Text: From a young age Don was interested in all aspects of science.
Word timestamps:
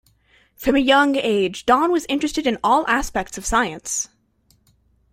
From 0.55 0.73
a 0.75 0.79
young 0.79 1.15
age 1.15 1.63
Don 1.67 1.91
was 1.91 2.07
interested 2.09 2.47
in 2.47 2.57
all 2.63 2.87
aspects 2.89 3.37
of 3.37 3.45
science. 3.45 4.09